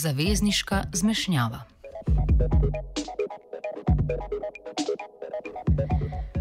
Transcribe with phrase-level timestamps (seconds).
[0.00, 1.68] Zavezniška zmešnjava.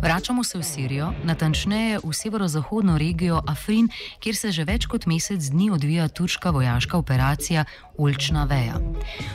[0.02, 5.44] Vračamo se v Sirijo, natančneje v severozahodno regijo Afrin, kjer se že več kot mesec
[5.52, 7.66] dni odvija turška vojaška operacija
[7.98, 8.80] Ulčna veja.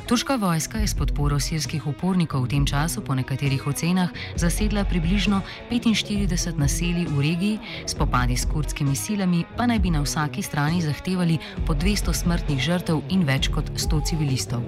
[0.09, 4.09] Turška vojska je s podporo sirskih upornikov v tem času po nekaterih ocenah
[4.41, 10.43] zasedla približno 45 naselij v regiji, spopadi s kurdskimi silami pa naj bi na vsaki
[10.43, 14.65] strani zahtevali po 200 smrtnih žrtev in več kot 100 civilistov.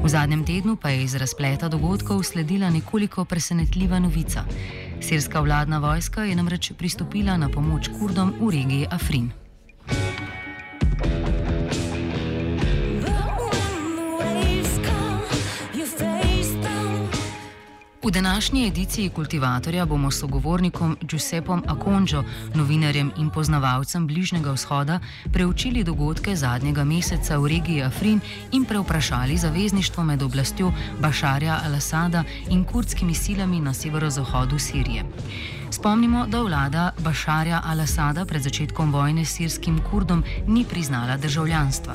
[0.00, 4.48] V zadnjem tednu pa je iz razpleta dogodkov sledila nekoliko presenetljiva novica.
[5.04, 9.43] Sirska vladna vojska je namreč pristopila na pomoč Kurdom v regiji Afrin.
[18.04, 22.24] V današnji ediciji Kultivatorja bomo s sogovornikom Giuseppom Akonjo,
[22.54, 25.00] novinarjem in poznavalcem Bližnjega vzhoda,
[25.32, 28.20] preučili dogodke zadnjega meseca v regiji Afrin
[28.52, 35.04] in preoprašali zavezništvo med oblastjo Bašarja al-Assada in kurdskimi silami na severozahodu Sirije.
[35.74, 41.94] Spomnimo, da vlada Bašarja al-Assada pred začetkom vojne s sirskim Kurdom ni priznala državljanstva.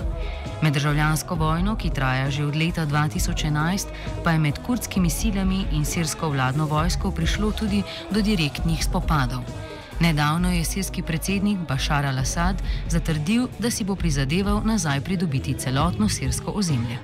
[0.62, 3.88] Med državljansko vojno, ki traja že od leta 2011,
[4.23, 9.47] pa je med kurdskimi silami in sirsko vladno vojsko prišlo tudi do direktnih spopadov.
[10.00, 16.51] Nedavno je sirski predsednik Bašar al-Assad zatrdil, da si bo prizadeval nazaj pridobiti celotno sirsko
[16.51, 17.00] ozemlje.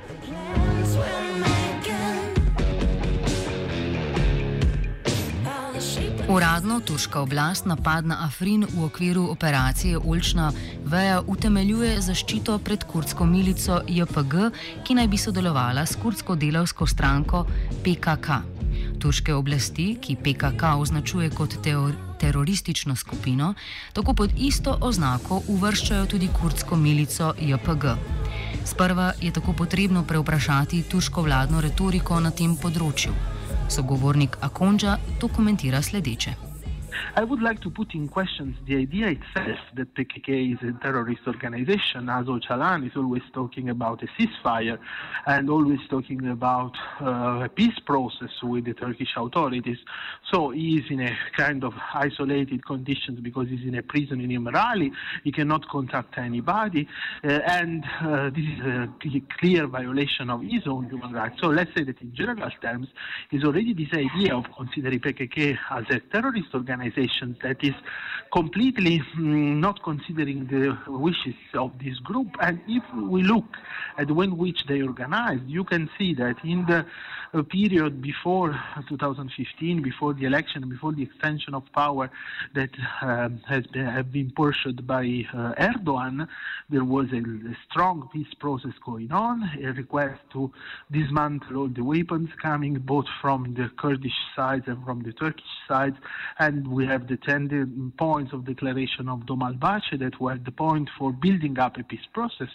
[6.25, 10.51] Uradno turška oblast napad na Afrin v okviru operacije Ulčna
[10.85, 14.33] veja utemeljuje zaščito pred kurdsko milico JPG,
[14.83, 17.43] ki naj bi sodelovala s kurdsko delavsko stranko
[17.83, 18.39] PKK.
[18.99, 23.53] Turške oblasti, ki PKK označuje kot teor teroristično skupino,
[23.93, 27.85] tako pod isto oznako uvrščajo tudi kurdsko milico JPG.
[28.65, 33.34] Sprva je tako potrebno preoprašati turško vladno retoriko na tem področju.
[33.69, 36.44] Sogovornik Akonja to komentira sledeče.
[37.15, 41.21] I would like to put in questions the idea itself that PKK is a terrorist
[41.27, 42.09] organization.
[42.09, 44.77] as Ocalan is always talking about a ceasefire
[45.25, 49.77] and always talking about uh, a peace process with the Turkish authorities.
[50.31, 54.29] So he is in a kind of isolated conditions because he's in a prison in
[54.29, 54.91] Imrali.
[55.23, 56.87] He cannot contact anybody,
[57.23, 61.37] uh, and uh, this is a clear violation of his own human rights.
[61.41, 62.87] So let's say that in general terms,
[63.31, 67.73] is already this idea of considering PKK as a terrorist organization that is
[68.33, 72.27] completely mm, not considering the wishes of this group.
[72.41, 73.45] And if we look
[73.97, 76.85] at when which they organized, you can see that in the
[77.33, 78.57] uh, period before
[78.89, 82.09] 2015, before the election, before the extension of power
[82.53, 82.69] that
[83.01, 86.27] uh, has been, have been pursued by uh, Erdogan,
[86.69, 90.51] there was a, a, strong peace process going on, a request to
[90.91, 95.95] dismantle all the weapons coming both from the Kurdish side and from the Turkish side,
[96.39, 101.13] and we have the 10 points of declaration of Dolmabahçe that were the point for
[101.13, 102.49] building up a peace process.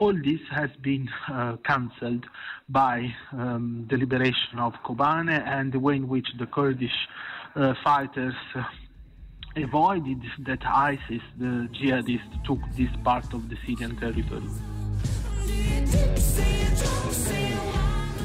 [0.00, 2.26] All this has been uh, cancelled
[2.68, 6.98] by um, the liberation of Kobane and the way in which the Kurdish
[7.54, 8.34] uh, fighters
[9.56, 14.50] avoided that ISIS, the jihadists, took this part of the Syrian territory.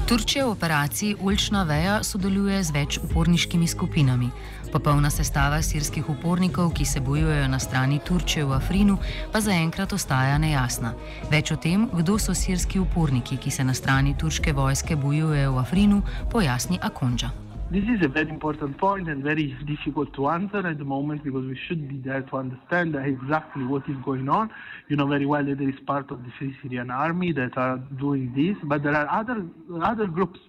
[0.05, 4.27] Turčija v operaciji Ulčna veja sodeluje z več uporniškimi skupinami.
[4.69, 8.99] Popolna sestava sirskih upornikov, ki se bojujejo na strani Turčije v Afrinu,
[9.33, 10.93] pa zaenkrat ostaja nejasna.
[11.31, 15.63] Več o tem, kdo so sirski uporniki, ki se na strani turške vojske bojujejo v
[15.65, 17.44] Afrinu, pojasni Akonča.
[17.71, 21.45] This is a very important point and very difficult to answer at the moment because
[21.45, 24.51] we should be there to understand exactly what is going on.
[24.87, 28.31] You know very well that there is part of the Syrian Army that are doing
[28.35, 29.43] this, but there are other
[29.81, 30.39] other groups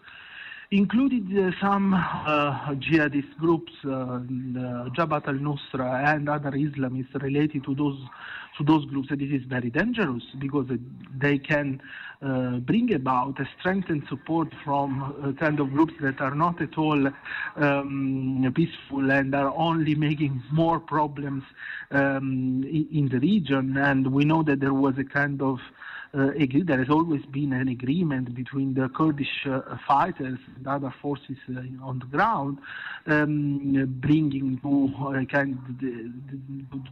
[0.70, 4.20] included uh, some uh, jihadist groups, uh,
[4.96, 7.98] Jabhat al-Nusra and other Islamists related to those
[8.58, 9.10] to those groups.
[9.10, 10.66] And this is very dangerous because
[11.14, 11.80] they can
[12.22, 16.78] uh, bring about a strengthened support from uh, kind of groups that are not at
[16.78, 17.08] all
[17.56, 21.42] um, peaceful and are only making more problems
[21.90, 23.76] um, in, the region.
[23.76, 25.60] And we know that there was a kind of uh,
[26.14, 31.36] agree, there has always been an agreement between the Kurdish uh, fighters and other forces
[31.50, 32.58] uh, on the ground,
[33.06, 36.12] um, bringing to uh, kind the,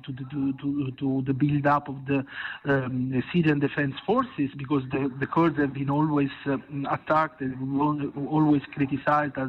[0.05, 2.25] to, to, to, to, the build up of the
[2.65, 6.57] um, Syrian defense forces because the, the Kurds have been always uh,
[6.91, 7.55] attacked and
[8.29, 9.49] always criticized as,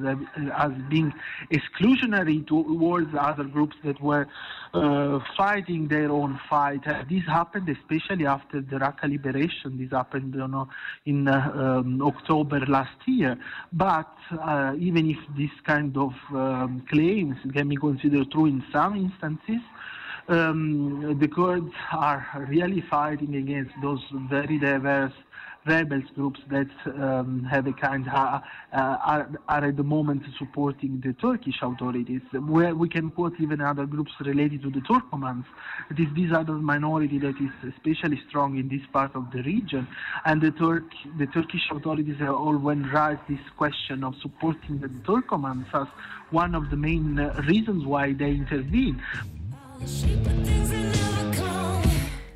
[0.58, 1.14] as being
[1.52, 4.28] exclusionary towards other groups that were
[4.74, 6.84] uh, fighting their own fight.
[7.10, 10.68] this happened especially after the Raqqa liberation this happened you know,
[11.06, 13.38] in um, October last year.
[13.74, 18.96] But uh, even if this kind of um, claims can be considered true in some
[18.96, 19.62] instances,
[20.28, 25.14] um, the Kurds are really fighting against those very diverse
[25.66, 28.40] rebels groups that um, have a kind uh,
[28.72, 32.22] are, are at the moment supporting the Turkish authorities.
[32.32, 35.46] Where we can quote even other groups related to the Turkomans.
[35.90, 39.88] It is this other minority that is especially strong in this part of the region,
[40.26, 40.84] and the Turk
[41.18, 45.88] the Turkish authorities have always raised this question of supporting the Turkomans as
[46.32, 47.16] one of the main
[47.48, 49.02] reasons why they intervene.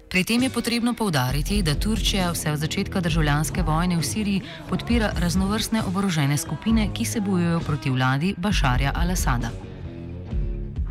[0.09, 5.11] Pri tem je potrebno povdariti, da Turčija vse od začetka državljanske vojne v Siriji podpira
[5.21, 9.53] raznovrstne oborožene skupine, ki se bojujejo proti vladi Bašarja al-Assada.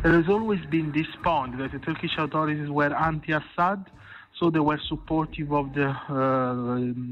[0.01, 3.91] There has always been this point that the Turkish authorities were anti-Assad,
[4.39, 6.53] So they were supportive of the, uh,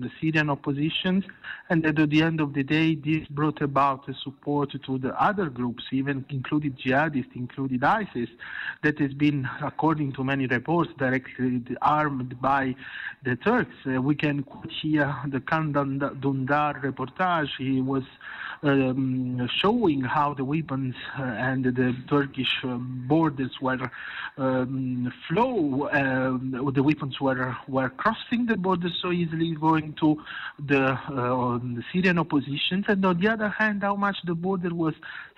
[0.04, 1.26] the Syrian oppositions,
[1.70, 5.84] and at the end of the day, this brought about support to the other groups,
[5.92, 8.30] even included jihadists, included ISIS,
[8.84, 12.74] that has been, according to many reports, directly armed by
[13.24, 13.76] the Turks.
[13.86, 17.50] Uh, we can quote here the Kandan Dundar reportage.
[17.58, 18.04] He was
[18.64, 23.92] um, showing how the weapons uh, and the Turkish um, borders were
[24.38, 25.84] um, flow.
[25.88, 30.22] Uh, the weapons were were crossing the border so easily, going to
[30.60, 34.94] the, uh, the Syrian oppositions, and on the other hand, how much the border was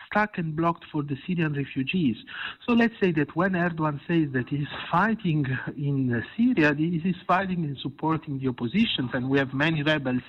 [0.10, 2.18] stuck and blocked for the Syrian refugees.
[2.66, 5.46] So let's say that when Erdogan says that he's fighting
[5.78, 10.22] in Syria, he is fighting and supporting the oppositions, and we have many rebels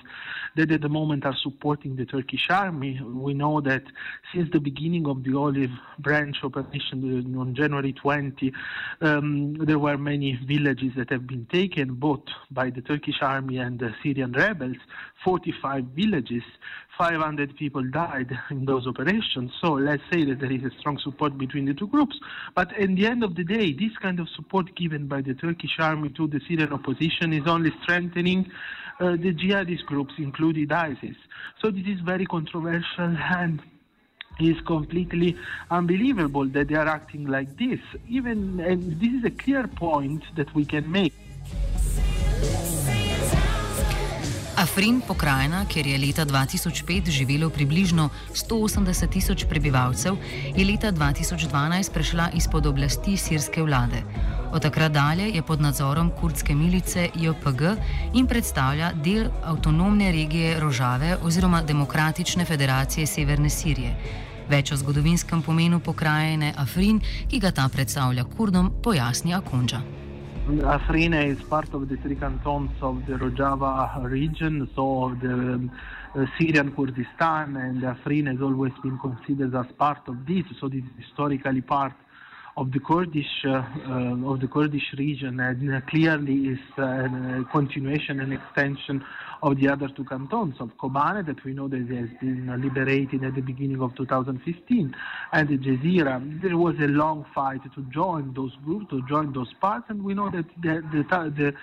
[0.55, 3.01] that at the moment are supporting the Turkish army.
[3.03, 3.83] We know that
[4.33, 8.53] since the beginning of the Olive Branch operation on January 20,
[9.01, 13.79] um, there were many villages that have been taken both by the Turkish army and
[13.79, 14.77] the Syrian rebels,
[15.23, 16.43] 45 villages.
[17.01, 19.51] 500 people died in those operations.
[19.59, 22.15] So let's say that there is a strong support between the two groups.
[22.53, 25.79] But at the end of the day, this kind of support given by the Turkish
[25.79, 28.51] army to the Syrian opposition is only strengthening
[28.99, 31.15] uh, the jihadist groups, including ISIS.
[31.59, 33.63] So this is very controversial and
[34.39, 35.35] is completely
[35.71, 37.79] unbelievable that they are acting like this.
[38.07, 41.13] Even and this is a clear point that we can make.
[44.61, 50.17] Afrin, pokrajina, kjer je leta 2005 živelo približno 180 tisoč prebivalcev,
[50.55, 54.03] je leta 2012 prešla izpod oblasti sirske vlade.
[54.51, 57.61] Od takrat dalje je pod nadzorom kurdske milice JPG
[58.13, 63.95] in predstavlja del avtonomne regije Rožave oziroma Demokratične federacije Severne Sirije.
[64.49, 70.00] Več o zgodovinskem pomenu pokrajine Afrin, ki ga ta predstavlja Kurdom, pojasni Akonča.
[70.59, 75.71] Afrine is part of the three cantons of the Rojava region, so the um,
[76.13, 80.83] uh, Syrian Kurdistan, and Afrin has always been considered as part of this, so this
[80.83, 81.93] is historically part
[82.57, 87.45] of the Kurdish uh, uh, of the Kurdish region, and uh, clearly is uh, a
[87.49, 89.05] continuation and extension
[89.41, 93.35] of the other two cantons of Kobane that we know that has been liberated at
[93.35, 94.95] the beginning of 2015
[95.33, 96.41] and the Jazeera.
[96.41, 100.13] There was a long fight to join those groups, to join those parts, and we
[100.13, 101.53] know that the, the, the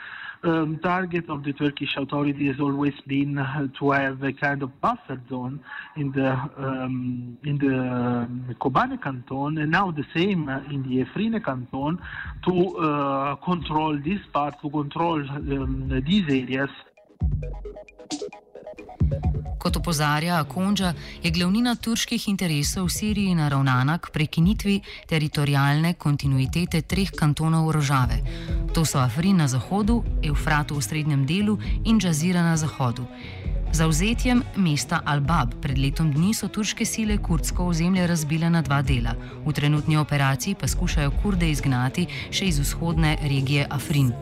[0.42, 4.80] um, target of the Turkish authority has always been uh, to have a kind of
[4.80, 5.60] buffer zone
[5.96, 11.04] in the um, in the um, Kobane canton, and now the same uh, in the
[11.04, 12.00] Efrine canton
[12.44, 16.70] to uh, control this part, to control um, these areas.
[19.58, 24.76] Kot opozarja Akonža, je glavnina turških interesov v Siriji naravnana k prekinitvi
[25.10, 28.22] teritorijalne kontinuitete treh kantonov Rožave.
[28.74, 33.04] To so Afrin na zahodu, Eufrat v srednjem delu in Džazira na zahodu.
[33.72, 39.12] Zauzetjem mesta Al-Bab pred letom dni so turške sile kurdsko ozemlje razbile na dva dela.
[39.44, 44.12] V trenutni operaciji pa skušajo kurde izgnati še iz vzhodne regije Afrin.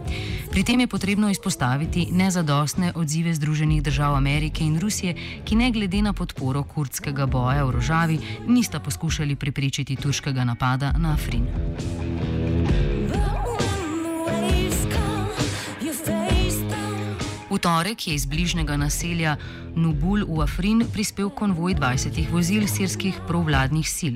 [0.51, 6.03] Pri tem je potrebno izpostaviti nezadostne odzive Združenih držav Amerike in Rusije, ki ne glede
[6.03, 12.06] na podporo kurdskega boja v Rožavi nista poskušali preprečiti turškega napada na Afrin.
[17.67, 19.37] Torek je iz bližnjega naselja
[19.75, 24.15] Nubul v Afrin prispel konvoj 20 vozil sirskih provladnih sil.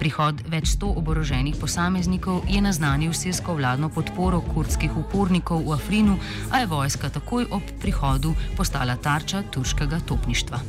[0.00, 6.16] Prihod več sto oboroženih posameznikov je naznanil sirsko vladno podporo kurdskih upornikov v Afrinu,
[6.48, 10.64] a je vojska takoj ob prihodu postala tarča turškega topništva.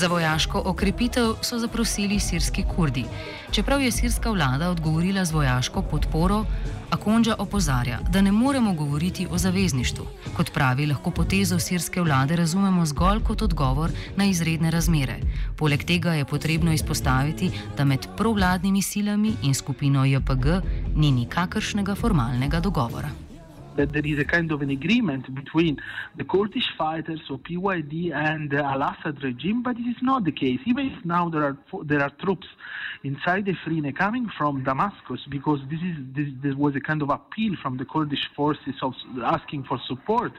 [0.00, 3.04] Za vojaško okrepitev so zaprosili sirski kurdi.
[3.50, 6.44] Čeprav je sirska vlada odgovorila z vojaško podporo,
[6.90, 10.06] Akonža opozarja, da ne moremo govoriti o zavezništvu.
[10.36, 15.20] Kot pravi, lahko potezo sirske vlade razumemo zgolj kot odgovor na izredne razmere.
[15.56, 20.46] Poleg tega je potrebno izpostaviti, da med provladnimi silami in skupino JPG
[20.94, 23.29] ni nikakršnega formalnega dogovora.
[23.76, 25.80] That there is a kind of an agreement between
[26.16, 30.60] the Kurdish fighters, so PYD, and the Al-Assad regime, but it is not the case.
[30.66, 32.46] Even if now there are there are troops
[33.02, 37.54] inside Efrine coming from Damascus, because this is this, there was a kind of appeal
[37.62, 40.32] from the Kurdish forces of asking for support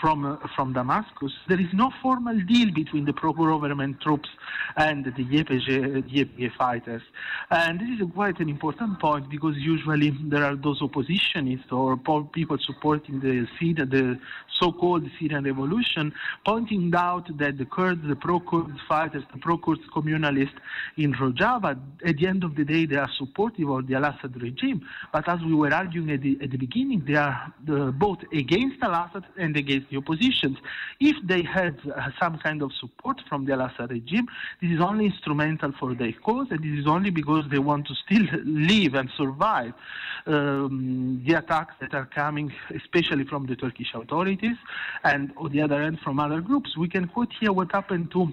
[0.00, 1.32] from uh, from Damascus.
[1.48, 4.28] There is no formal deal between the pro-government troops
[4.76, 7.02] and the YPG, YPG fighters,
[7.50, 11.96] and this is quite an important point because usually there are those oppositionists or
[12.28, 14.18] people supporting the Syria, the
[14.60, 16.12] so-called Syrian revolution,
[16.46, 20.58] pointing out that the Kurds, the pro-Kurd fighters, the pro-Kurd communalists
[20.96, 24.86] in Rojava, at the end of the day, they are supportive of the Al-Assad regime.
[25.12, 27.52] But as we were arguing at the, at the beginning, they are
[27.92, 30.58] both against Al-Assad and against the oppositions.
[31.00, 34.26] If they had uh, some kind of support from the Al-Assad regime,
[34.60, 37.94] this is only instrumental for their cause, and this is only because they want to
[37.94, 39.72] still live and survive
[40.26, 44.56] um, the attacks that are coming, especially from the Turkish authorities,
[45.02, 46.76] and on the other end from other groups.
[46.76, 48.32] We can quote here what happened to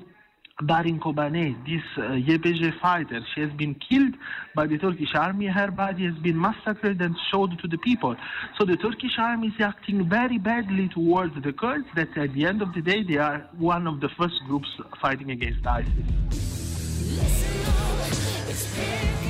[0.62, 4.14] Barin Kobanese, this uh, YPG fighter, she has been killed
[4.56, 5.48] by the Turkish army.
[5.48, 8.16] Her body has been massacred and showed to the people.
[8.58, 11.88] So the Turkish army is acting very badly towards the Kurds.
[11.96, 14.70] That at the end of the day, they are one of the first groups
[15.02, 17.81] fighting against ISIS.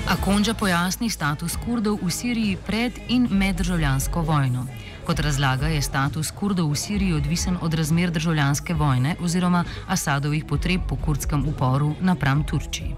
[0.10, 4.66] Akonža pojasni status Kurdov v Siriji pred in med državljansko vojno.
[5.06, 10.82] Kot razlaga, je status Kurdov v Siriji odvisen od razmer državljanske vojne oziroma Asadovih potreb
[10.90, 12.96] po kurdskem uporu napram Turčiji.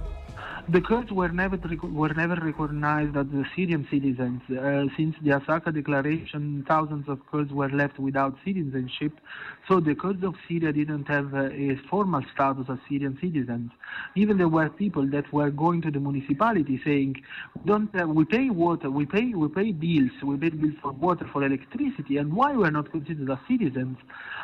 [0.70, 4.42] the Kurds were never were never recognized as the Syrian citizens.
[4.50, 9.20] Uh, since the Asaka declaration, thousands of Kurds were left without citizenship.
[9.68, 13.72] So the Kurds of Syria didn't have a formal status as Syrian citizens.
[14.14, 17.24] Even there were people that were going to the municipality saying,
[17.66, 18.92] "Don't uh, we pay water?
[18.92, 20.12] We pay we pay bills.
[20.22, 23.98] We pay bills for water, for electricity, and why we're not considered as citizens?"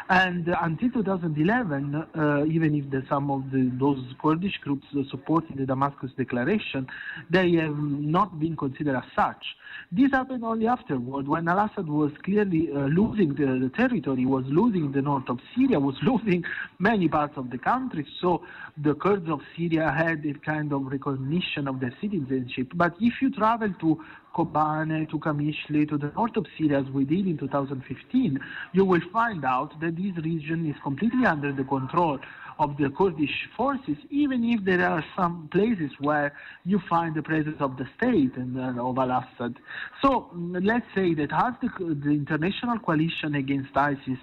[0.10, 5.58] And uh, until 2011, uh, even if the, some of the, those Kurdish groups supported
[5.58, 6.88] the Damascus declaration,
[7.30, 9.56] they have not been considered as such.
[9.92, 14.92] This happened only afterward, when al-Assad was clearly uh, losing the, the, territory, was losing
[14.92, 16.44] the north of Syria, was losing
[16.78, 18.06] many parts of the country.
[18.22, 18.44] So
[18.78, 22.68] the Kurds of Syria had a kind of recognition of their citizenship.
[22.76, 23.90] But if you travel to
[24.36, 28.40] Kobane, to Kamishli, to the north of Syria, as we did in 2015,
[28.74, 32.20] you will find out that this region is completely under the control
[32.60, 36.34] of the Kurdish forces, even if there are some places where
[36.66, 39.56] you find the presence of the state and uh, of al-Assad.
[40.02, 44.20] So mm, let's say that as the, the, international coalition against ISIS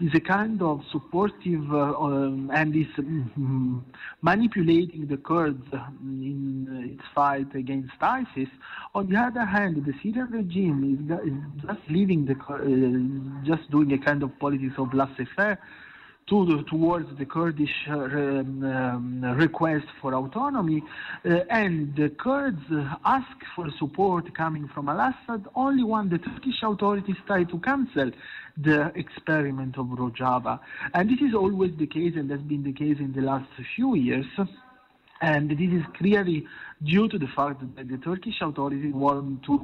[0.00, 3.82] is a kind of supportive uh, um, and is mm,
[4.22, 5.62] manipulating the Kurds
[6.02, 8.48] in its fight against ISIS,
[8.94, 13.92] on the other hand, the Syrian regime is, is just leaving the, uh, just doing
[13.92, 15.58] a kind of politics of laissez-faire
[16.28, 20.82] to towards the Kurdish uh, um, request for autonomy,
[21.24, 22.62] uh, and the Kurds
[23.04, 28.10] ask for support coming from Al-Assad only when the Turkish authorities try to cancel
[28.56, 30.60] the experiment of Rojava.
[30.94, 33.94] And this is always the case, and has been the case in the last few
[33.94, 34.26] years.
[35.24, 36.46] And this is clearly
[36.84, 39.54] due to the fact that the Turkish authorities want to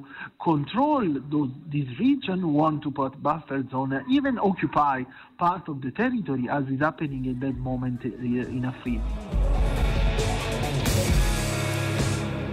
[0.42, 5.02] control those, this region, want to put buffer zone, even occupy
[5.38, 9.02] part of the territory, as is happening at that moment in Afrin.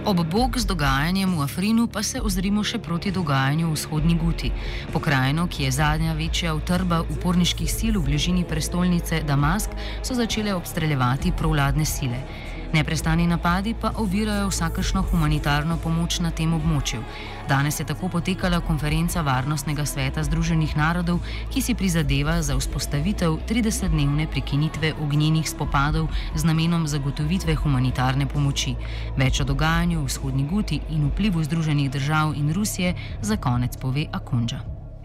[0.04, 4.52] Ob bok z dogajanjem v Afrinu pa se ozrimo še proti dogajanju v vzhodni Guti,
[4.92, 11.32] pokrajino, ki je zadnja večja utrba uporniških sil v bližini prestolnice Damask, so začele obstreljevati
[11.36, 12.24] provladne sile.
[12.72, 17.00] Neprestani napadi pa ovirajo vsakršno humanitarno pomoč na tem območju.
[17.48, 24.28] Danes je tako potekala konferenca Varnostnega sveta Združenih narodov, ki si prizadeva za vzpostavitev 30-dnevne
[24.28, 28.76] prekinitve ognjenih spopadov z namenom zagotovitve humanitarne pomoči.
[29.16, 34.04] Več o dogajanju v vzhodni Guti in vplivu Združenih držav in Rusije za konec pove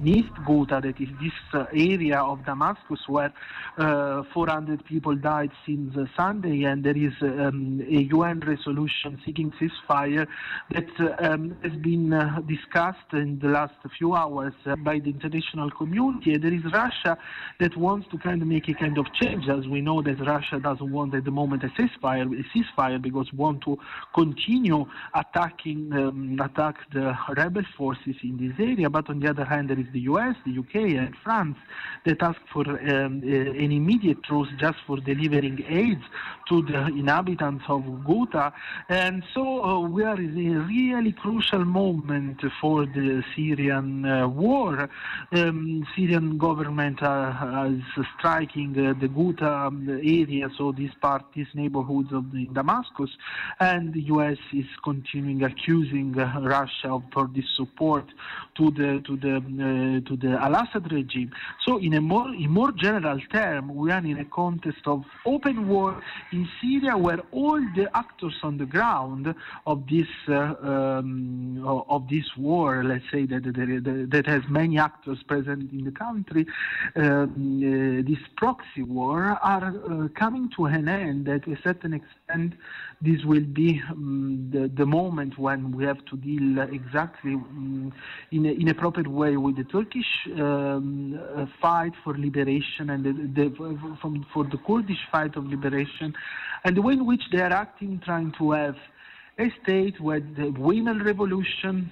[0.07, 3.33] East Ghouta, that is this uh, area of Damascus where
[3.77, 9.51] uh, 400 people died since uh, Sunday, and there is um, a UN resolution seeking
[9.59, 10.27] ceasefire
[10.71, 12.09] that um, has been
[12.47, 16.37] discussed in the last few hours by the international community.
[16.37, 17.17] There is Russia
[17.59, 20.59] that wants to kind of make a kind of change, as we know that Russia
[20.59, 23.77] doesn't want at the moment a ceasefire, a ceasefire because want to
[24.13, 28.89] continue attacking um, attack the rebel forces in this area.
[28.89, 31.57] But on the other hand, there is the US, the UK, and France
[32.05, 33.27] that ask for um, uh,
[33.63, 36.01] an immediate truce just for delivering aid
[36.49, 38.51] to the inhabitants of Ghouta.
[38.89, 44.89] And so uh, we are in a really crucial moment for the Syrian uh, war.
[45.31, 51.47] Um, Syrian government uh, is striking uh, the Ghouta um, area, so this part, these
[51.53, 53.11] neighborhoods of the, Damascus,
[53.59, 58.05] and the US is continuing accusing uh, Russia for this support
[58.55, 59.72] to the to the uh,
[60.07, 61.31] to the Al-Assad regime.
[61.65, 65.67] So in a more in more general term, we are in a context of open
[65.67, 66.01] war
[66.31, 69.33] in Syria, where all the actors on the ground
[69.65, 71.63] of this uh, um,
[71.95, 76.45] of this war, let's say that that, that has many actors present in the country,
[76.95, 81.27] um, uh, this proxy war are uh, coming to an end.
[81.27, 82.53] At a certain extent,
[83.03, 87.91] this will be um, the, the moment when we have to deal exactly um,
[88.31, 91.19] in, a, proper way with the Turkish um,
[91.61, 96.15] fight for liberation and the, the, from, for the Kurdish fight of liberation,
[96.63, 98.77] and the way in which they are acting, trying to have
[99.37, 101.91] a state where the women revolution,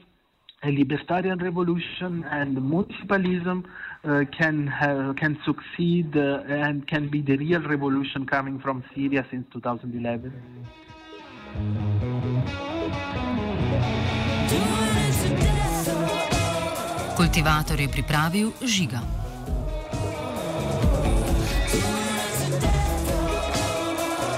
[0.63, 3.65] a libertarian revolution, and municipalism
[4.05, 4.71] uh, can
[5.17, 10.31] can succeed uh, and can be the real revolution coming from Syria since 2011.
[17.15, 19.20] Kultivator je pripravil žiga.